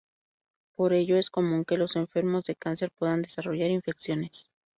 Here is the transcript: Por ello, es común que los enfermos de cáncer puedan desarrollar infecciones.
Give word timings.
Por 0.73 0.93
ello, 0.93 1.15
es 1.15 1.29
común 1.29 1.63
que 1.63 1.77
los 1.77 1.95
enfermos 1.95 2.45
de 2.45 2.55
cáncer 2.55 2.89
puedan 2.89 3.21
desarrollar 3.21 3.69
infecciones. 3.69 4.49